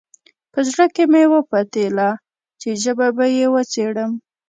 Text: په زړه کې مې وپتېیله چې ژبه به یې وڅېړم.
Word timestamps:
په 0.53 0.59
زړه 0.69 0.85
کې 0.95 1.03
مې 1.11 1.23
وپتېیله 1.33 2.09
چې 2.61 2.69
ژبه 2.83 3.07
به 3.17 3.25
یې 3.37 3.45
وڅېړم. 3.53 4.11